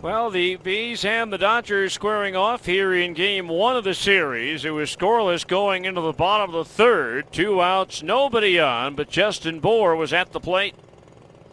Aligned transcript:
Well, 0.00 0.30
the 0.30 0.54
Bees 0.54 1.04
and 1.04 1.32
the 1.32 1.38
Dodgers 1.38 1.92
squaring 1.92 2.36
off 2.36 2.66
here 2.66 2.94
in 2.94 3.14
game 3.14 3.48
one 3.48 3.76
of 3.76 3.82
the 3.82 3.94
series. 3.94 4.64
It 4.64 4.70
was 4.70 4.94
scoreless 4.94 5.44
going 5.44 5.86
into 5.86 6.00
the 6.00 6.12
bottom 6.12 6.54
of 6.54 6.54
the 6.54 6.72
third. 6.72 7.32
Two 7.32 7.60
outs, 7.60 8.00
nobody 8.00 8.60
on, 8.60 8.94
but 8.94 9.10
Justin 9.10 9.58
Bour 9.58 9.96
was 9.96 10.12
at 10.12 10.30
the 10.30 10.38
plate. 10.38 10.76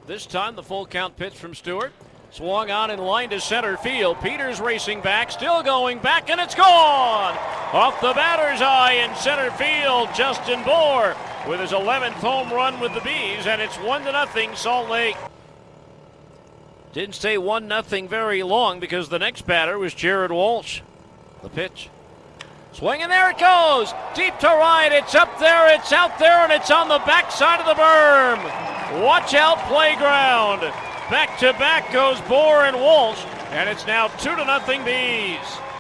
This 0.06 0.28
time, 0.28 0.56
the 0.56 0.62
full 0.62 0.86
count 0.86 1.18
pitch 1.18 1.34
from 1.34 1.56
Stewart. 1.56 1.92
Swung 2.30 2.70
on 2.70 2.92
and 2.92 3.02
lined 3.02 3.32
to 3.32 3.42
center 3.42 3.78
field. 3.78 4.22
Peters 4.22 4.62
racing 4.62 5.02
back, 5.02 5.32
still 5.32 5.64
going 5.64 5.98
back, 5.98 6.30
and 6.30 6.40
it's 6.40 6.54
gone! 6.54 7.36
Off 7.74 8.00
the 8.00 8.14
batter's 8.14 8.62
eye 8.62 8.92
in 8.92 9.16
center 9.16 9.50
field, 9.52 10.10
Justin 10.14 10.62
Bour 10.64 11.16
with 11.48 11.60
his 11.60 11.72
11th 11.72 12.14
home 12.14 12.52
run 12.52 12.80
with 12.80 12.94
the 12.94 13.02
Bees, 13.02 13.48
and 13.48 13.60
it's 13.60 13.78
1 13.78 14.04
to 14.04 14.12
nothing 14.12 14.56
Salt 14.56 14.88
Lake. 14.88 15.18
Didn't 16.96 17.16
stay 17.16 17.38
1 17.38 17.68
nothing 17.68 18.08
very 18.08 18.42
long 18.42 18.80
because 18.80 19.10
the 19.10 19.20
next 19.20 19.46
batter 19.46 19.78
was 19.78 19.94
Jared 19.94 20.32
Walsh. 20.32 20.80
The 21.44 21.50
pitch. 21.50 21.90
Swing 22.72 23.02
and 23.02 23.12
there 23.12 23.32
it 23.32 23.38
goes. 23.38 23.94
Deep 24.16 24.40
to 24.40 24.48
right. 24.48 24.88
It's 24.94 25.14
up 25.14 25.38
there. 25.38 25.76
It's 25.76 25.92
out 25.92 26.18
there 26.20 26.40
and 26.46 26.54
it's 26.54 26.72
on 26.72 26.88
the 26.88 27.00
backside 27.00 27.60
of 27.60 27.66
the 27.66 27.74
berm. 27.74 29.04
Watch 29.04 29.34
out, 29.34 29.58
playground. 29.68 30.62
Back 31.12 31.38
to 31.40 31.52
back 31.60 31.92
goes 31.92 32.22
Bour 32.30 32.64
and 32.64 32.78
Walsh, 32.78 33.22
and 33.50 33.68
it's 33.68 33.86
now 33.86 34.08
two 34.08 34.34
to 34.34 34.46
nothing 34.46 34.86
Bees. 34.86 35.75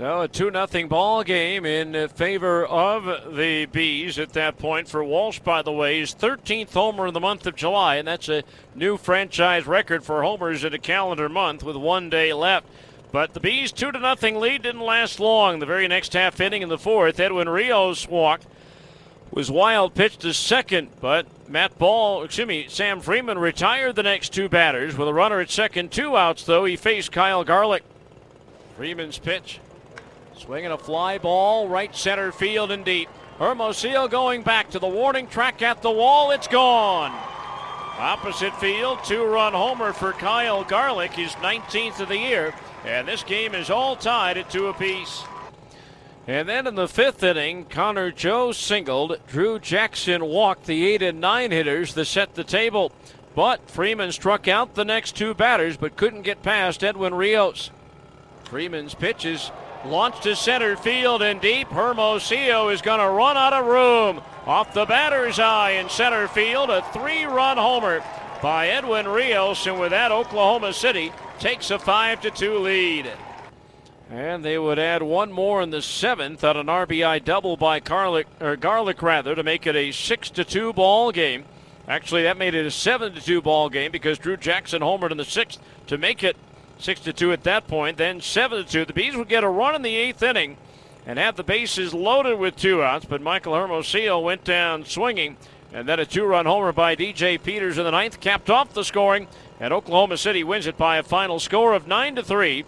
So 0.00 0.22
a 0.22 0.28
2 0.28 0.50
0 0.50 0.88
ball 0.88 1.22
game 1.24 1.66
in 1.66 2.08
favor 2.08 2.64
of 2.64 3.36
the 3.36 3.66
Bees 3.66 4.18
at 4.18 4.32
that 4.32 4.56
point 4.56 4.88
for 4.88 5.04
Walsh, 5.04 5.40
by 5.40 5.60
the 5.60 5.72
way, 5.72 6.00
his 6.00 6.14
13th 6.14 6.72
homer 6.72 7.08
in 7.08 7.12
the 7.12 7.20
month 7.20 7.46
of 7.46 7.54
July, 7.54 7.96
and 7.96 8.08
that's 8.08 8.30
a 8.30 8.42
new 8.74 8.96
franchise 8.96 9.66
record 9.66 10.02
for 10.02 10.22
homers 10.22 10.64
in 10.64 10.72
a 10.72 10.78
calendar 10.78 11.28
month 11.28 11.62
with 11.62 11.76
one 11.76 12.08
day 12.08 12.32
left. 12.32 12.66
But 13.12 13.34
the 13.34 13.40
Bees' 13.40 13.72
2 13.72 13.90
0 13.92 14.40
lead 14.40 14.62
didn't 14.62 14.80
last 14.80 15.20
long. 15.20 15.58
The 15.58 15.66
very 15.66 15.86
next 15.86 16.14
half 16.14 16.40
inning 16.40 16.62
in 16.62 16.70
the 16.70 16.78
fourth, 16.78 17.20
Edwin 17.20 17.50
Rios 17.50 18.08
walk 18.08 18.40
was 19.30 19.50
wild 19.50 19.94
pitch 19.94 20.16
to 20.20 20.32
second, 20.32 20.88
but 21.02 21.26
Matt 21.46 21.76
Ball, 21.76 22.22
excuse 22.22 22.48
me, 22.48 22.64
Sam 22.70 23.02
Freeman 23.02 23.38
retired 23.38 23.96
the 23.96 24.02
next 24.02 24.32
two 24.32 24.48
batters 24.48 24.96
with 24.96 25.08
a 25.08 25.12
runner 25.12 25.40
at 25.40 25.50
second, 25.50 25.92
two 25.92 26.16
outs 26.16 26.44
though. 26.44 26.64
He 26.64 26.76
faced 26.76 27.12
Kyle 27.12 27.44
Garlick. 27.44 27.82
Freeman's 28.78 29.18
pitch 29.18 29.60
Swinging 30.40 30.72
a 30.72 30.78
fly 30.78 31.18
ball, 31.18 31.68
right 31.68 31.94
center 31.94 32.32
field 32.32 32.70
and 32.70 32.82
deep. 32.82 33.10
Hermosillo 33.38 34.08
going 34.08 34.42
back 34.42 34.70
to 34.70 34.78
the 34.78 34.88
warning 34.88 35.26
track 35.26 35.60
at 35.60 35.82
the 35.82 35.90
wall. 35.90 36.30
It's 36.30 36.48
gone. 36.48 37.12
Opposite 37.98 38.58
field, 38.58 39.04
two 39.04 39.22
run 39.22 39.52
homer 39.52 39.92
for 39.92 40.12
Kyle 40.12 40.64
Garlick, 40.64 41.12
his 41.12 41.32
19th 41.32 42.00
of 42.00 42.08
the 42.08 42.16
year. 42.16 42.54
And 42.86 43.06
this 43.06 43.22
game 43.22 43.54
is 43.54 43.68
all 43.68 43.96
tied 43.96 44.38
at 44.38 44.48
two 44.48 44.68
apiece. 44.68 45.22
And 46.26 46.48
then 46.48 46.66
in 46.66 46.74
the 46.74 46.88
fifth 46.88 47.22
inning, 47.22 47.66
Connor 47.66 48.10
Joe 48.10 48.52
singled. 48.52 49.18
Drew 49.26 49.58
Jackson 49.58 50.24
walked 50.24 50.64
the 50.64 50.88
eight 50.88 51.02
and 51.02 51.20
nine 51.20 51.50
hitters 51.50 51.92
to 51.92 52.06
set 52.06 52.34
the 52.34 52.44
table. 52.44 52.92
But 53.34 53.70
Freeman 53.70 54.10
struck 54.10 54.48
out 54.48 54.74
the 54.74 54.86
next 54.86 55.16
two 55.16 55.34
batters 55.34 55.76
but 55.76 55.96
couldn't 55.98 56.22
get 56.22 56.42
past 56.42 56.82
Edwin 56.82 57.12
Rios. 57.12 57.70
Freeman's 58.44 58.94
pitches 58.94 59.50
Launched 59.84 60.24
to 60.24 60.36
center 60.36 60.76
field 60.76 61.22
and 61.22 61.40
deep. 61.40 61.68
Hermosillo 61.68 62.68
is 62.68 62.82
going 62.82 63.00
to 63.00 63.08
run 63.08 63.38
out 63.38 63.54
of 63.54 63.64
room. 63.66 64.22
Off 64.46 64.74
the 64.74 64.84
batter's 64.84 65.38
eye 65.38 65.72
in 65.72 65.88
center 65.88 66.28
field, 66.28 66.68
a 66.68 66.82
three 66.92 67.24
run 67.24 67.56
homer 67.56 68.02
by 68.42 68.68
Edwin 68.68 69.08
Rios. 69.08 69.66
And 69.66 69.80
with 69.80 69.90
that, 69.90 70.12
Oklahoma 70.12 70.74
City 70.74 71.12
takes 71.38 71.70
a 71.70 71.78
5 71.78 72.20
to 72.22 72.30
2 72.30 72.58
lead. 72.58 73.10
And 74.10 74.44
they 74.44 74.58
would 74.58 74.78
add 74.78 75.02
one 75.02 75.32
more 75.32 75.62
in 75.62 75.70
the 75.70 75.80
seventh 75.80 76.44
on 76.44 76.56
an 76.56 76.66
RBI 76.66 77.24
double 77.24 77.56
by 77.56 77.80
Garlic, 77.80 78.26
or 78.40 78.56
Garlick 78.56 79.00
rather, 79.00 79.34
to 79.34 79.42
make 79.42 79.66
it 79.66 79.76
a 79.76 79.92
6 79.92 80.30
to 80.30 80.44
2 80.44 80.72
ball 80.74 81.10
game. 81.10 81.44
Actually, 81.88 82.24
that 82.24 82.36
made 82.36 82.54
it 82.54 82.66
a 82.66 82.70
7 82.70 83.14
to 83.14 83.20
2 83.20 83.40
ball 83.40 83.70
game 83.70 83.90
because 83.90 84.18
Drew 84.18 84.36
Jackson 84.36 84.82
homered 84.82 85.10
in 85.10 85.16
the 85.16 85.24
sixth 85.24 85.58
to 85.86 85.96
make 85.96 86.22
it 86.22 86.36
Six 86.80 87.00
to 87.00 87.12
two 87.12 87.32
at 87.32 87.44
that 87.44 87.68
point. 87.68 87.98
Then 87.98 88.20
seven 88.20 88.64
to 88.64 88.70
two. 88.70 88.84
The 88.86 88.94
Bees 88.94 89.14
would 89.14 89.28
get 89.28 89.44
a 89.44 89.48
run 89.48 89.74
in 89.74 89.82
the 89.82 89.96
eighth 89.96 90.22
inning 90.22 90.56
and 91.06 91.18
have 91.18 91.36
the 91.36 91.44
bases 91.44 91.92
loaded 91.92 92.38
with 92.38 92.56
two 92.56 92.82
outs. 92.82 93.04
But 93.04 93.20
Michael 93.20 93.54
Hermosillo 93.54 94.18
went 94.20 94.44
down 94.44 94.86
swinging, 94.86 95.36
and 95.72 95.86
then 95.86 96.00
a 96.00 96.06
two-run 96.06 96.46
homer 96.46 96.72
by 96.72 96.96
DJ 96.96 97.42
Peters 97.42 97.76
in 97.76 97.84
the 97.84 97.90
ninth 97.90 98.20
capped 98.20 98.48
off 98.48 98.72
the 98.72 98.84
scoring. 98.84 99.28
And 99.60 99.74
Oklahoma 99.74 100.16
City 100.16 100.42
wins 100.42 100.66
it 100.66 100.78
by 100.78 100.96
a 100.96 101.02
final 101.02 101.38
score 101.38 101.74
of 101.74 101.86
nine 101.86 102.16
to 102.16 102.22
three. 102.22 102.64